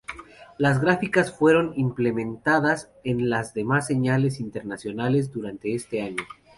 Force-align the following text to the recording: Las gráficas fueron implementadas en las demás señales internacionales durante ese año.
Las 0.57 0.81
gráficas 0.81 1.31
fueron 1.31 1.73
implementadas 1.75 2.89
en 3.03 3.29
las 3.29 3.53
demás 3.53 3.85
señales 3.85 4.39
internacionales 4.39 5.31
durante 5.31 5.75
ese 5.75 6.01
año. 6.01 6.23